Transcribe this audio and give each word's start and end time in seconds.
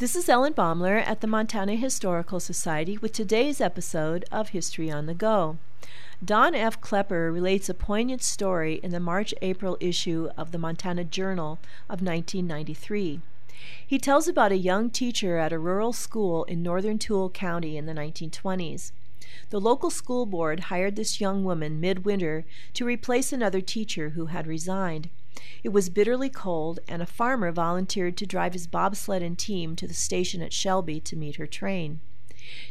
This 0.00 0.14
is 0.14 0.28
Ellen 0.28 0.52
Baumler 0.52 1.02
at 1.04 1.22
the 1.22 1.26
Montana 1.26 1.74
Historical 1.74 2.38
Society 2.38 2.98
with 2.98 3.10
today's 3.10 3.60
episode 3.60 4.24
of 4.30 4.50
History 4.50 4.92
on 4.92 5.06
the 5.06 5.12
Go. 5.12 5.58
Don 6.24 6.54
F. 6.54 6.80
Klepper 6.80 7.32
relates 7.32 7.68
a 7.68 7.74
poignant 7.74 8.22
story 8.22 8.74
in 8.84 8.92
the 8.92 9.00
March 9.00 9.34
April 9.42 9.76
issue 9.80 10.28
of 10.36 10.52
the 10.52 10.58
Montana 10.58 11.02
Journal 11.02 11.58
of 11.88 12.00
1993. 12.00 13.20
He 13.84 13.98
tells 13.98 14.28
about 14.28 14.52
a 14.52 14.56
young 14.56 14.88
teacher 14.88 15.36
at 15.36 15.52
a 15.52 15.58
rural 15.58 15.92
school 15.92 16.44
in 16.44 16.62
northern 16.62 17.00
Toole 17.00 17.30
County 17.30 17.76
in 17.76 17.86
the 17.86 17.92
1920s. 17.92 18.92
The 19.50 19.60
local 19.60 19.90
school 19.90 20.26
board 20.26 20.60
hired 20.70 20.94
this 20.94 21.20
young 21.20 21.44
woman 21.44 21.80
midwinter 21.80 22.44
to 22.74 22.84
replace 22.84 23.32
another 23.32 23.60
teacher 23.60 24.10
who 24.10 24.26
had 24.26 24.46
resigned. 24.46 25.08
It 25.62 25.70
was 25.70 25.90
bitterly 25.90 26.30
cold, 26.30 26.80
and 26.88 27.02
a 27.02 27.06
farmer 27.06 27.52
volunteered 27.52 28.16
to 28.16 28.26
drive 28.26 28.54
his 28.54 28.66
bobsled 28.66 29.22
and 29.22 29.38
team 29.38 29.76
to 29.76 29.86
the 29.86 29.94
station 29.94 30.40
at 30.40 30.52
Shelby 30.52 31.00
to 31.00 31.16
meet 31.16 31.36
her 31.36 31.46
train. 31.46 32.00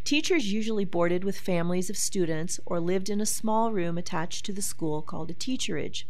Teachers 0.04 0.52
usually 0.52 0.86
boarded 0.86 1.24
with 1.24 1.38
families 1.38 1.90
of 1.90 1.98
students 1.98 2.60
or 2.66 2.80
lived 2.80 3.10
in 3.10 3.22
a 3.22 3.26
small 3.26 3.72
room 3.72 3.98
attached 3.98 4.46
to 4.46 4.54
the 4.54 4.62
school 4.62 5.02
called 5.02 5.30
a 5.30 5.36
teacherage. 5.36 6.06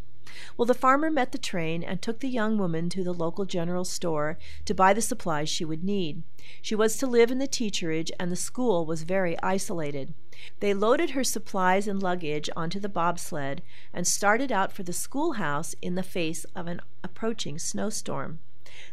Well, 0.55 0.66
the 0.66 0.73
farmer 0.73 1.09
met 1.09 1.31
the 1.31 1.38
train 1.38 1.84
and 1.84 2.02
took 2.02 2.20
the 2.20 2.30
young 2.30 2.58
woman 2.58 2.90
to 2.90 3.04
the 3.04 3.13
local 3.13 3.45
general 3.45 3.85
store 3.85 4.38
to 4.66 4.73
buy 4.73 4.94
the 4.94 5.02
supplies 5.02 5.49
she 5.49 5.66
would 5.66 5.84
need. 5.84 6.23
She 6.62 6.76
was 6.76 6.98
to 6.98 7.08
live 7.08 7.31
in 7.31 7.38
the 7.38 7.48
teacherage, 7.48 8.12
and 8.20 8.32
the 8.32 8.35
school 8.35 8.85
was 8.85 9.04
very 9.04 9.38
isolated. 9.41 10.13
They 10.59 10.73
loaded 10.73 11.12
her 11.12 11.23
supplies 11.23 11.88
and 11.88 12.02
luggage 12.02 12.49
onto 12.55 12.80
the 12.80 12.90
bobsled 12.90 13.62
and 13.94 14.08
started 14.08 14.52
out 14.52 14.71
for 14.71 14.84
the 14.84 14.94
schoolhouse 14.94 15.76
in 15.82 15.95
the 15.95 16.04
face 16.04 16.46
of 16.55 16.68
an 16.68 16.82
approaching 17.04 17.59
snowstorm. 17.59 18.40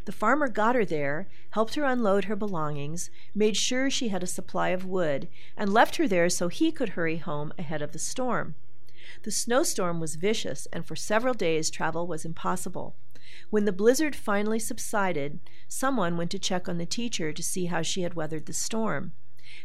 The 0.05 0.13
farmer 0.13 0.49
got 0.49 0.75
her 0.75 0.85
there, 0.85 1.29
helped 1.51 1.75
her 1.75 1.85
unload 1.85 2.25
her 2.25 2.37
belongings, 2.37 3.11
made 3.35 3.57
sure 3.57 3.91
she 3.91 4.09
had 4.09 4.23
a 4.23 4.27
supply 4.27 4.71
of 4.71 4.87
wood, 4.87 5.29
and 5.57 5.73
left 5.73 5.97
her 5.97 6.09
there 6.09 6.31
so 6.31 6.49
he 6.49 6.73
could 6.73 6.91
hurry 6.91 7.19
home 7.19 7.53
ahead 7.59 7.83
of 7.83 7.93
the 7.93 7.99
storm. 7.99 8.55
The 9.23 9.31
snowstorm 9.31 10.01
was 10.01 10.17
vicious, 10.17 10.67
and 10.73 10.87
for 10.87 10.97
several 10.97 11.35
days 11.35 11.71
travel 11.71 12.07
was 12.07 12.25
impossible. 12.25 12.97
When 13.51 13.65
the 13.65 13.73
blizzard 13.73 14.15
finally 14.15 14.59
subsided, 14.59 15.41
someone 15.69 16.17
went 16.17 16.31
to 16.33 16.39
check 16.39 16.69
on 16.69 16.79
the 16.79 16.87
teacher 16.87 17.33
to 17.33 17.43
see 17.43 17.67
how 17.67 17.83
she 17.83 18.03
had 18.03 18.15
weathered 18.15 18.47
the 18.47 18.53
storm. 18.53 19.13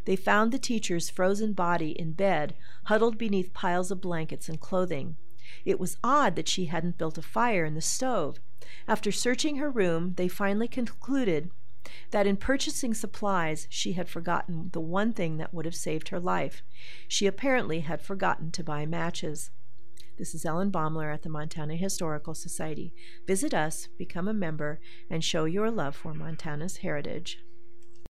They 0.06 0.16
found 0.16 0.52
the 0.52 0.60
teacher's 0.60 1.10
frozen 1.10 1.54
body 1.54 1.92
in 1.92 2.14
bed, 2.14 2.56
huddled 2.86 3.18
beneath 3.18 3.54
piles 3.54 3.92
of 3.92 4.02
blankets 4.02 4.50
and 4.50 4.60
clothing. 4.60 5.18
It 5.66 5.80
was 5.80 5.98
odd 6.04 6.36
that 6.36 6.48
she 6.48 6.66
hadn't 6.66 6.98
built 6.98 7.18
a 7.18 7.22
fire 7.22 7.66
in 7.66 7.74
the 7.74 7.82
stove. 7.82 8.40
After 8.88 9.12
searching 9.12 9.56
her 9.56 9.70
room, 9.70 10.14
they 10.16 10.28
finally 10.28 10.68
concluded 10.68 11.50
that 12.12 12.28
in 12.28 12.38
purchasing 12.38 12.94
supplies 12.94 13.68
she 13.70 13.94
had 13.94 14.10
forgotten 14.10 14.70
the 14.74 14.80
one 14.80 15.14
thing 15.14 15.38
that 15.38 15.54
would 15.54 15.66
have 15.66 15.76
saved 15.76 16.10
her 16.10 16.20
life. 16.20 16.62
She 17.08 17.28
apparently 17.28 17.82
had 17.82 18.02
forgotten 18.02 18.52
to 18.52 18.64
buy 18.64 18.86
matches. 18.86 19.52
This 20.18 20.36
is 20.36 20.46
Ellen 20.46 20.72
Baumler 20.72 21.14
at 21.14 21.24
the 21.24 21.30
Montana 21.30 21.76
Historical 21.76 22.34
Society. 22.34 22.94
Visit 23.26 23.54
us, 23.54 23.88
become 23.98 24.28
a 24.28 24.34
member, 24.34 24.82
and 25.10 25.24
show 25.24 25.46
your 25.46 25.72
love 25.72 25.96
for 25.96 26.14
Montana's 26.14 26.78
heritage. 26.78 27.40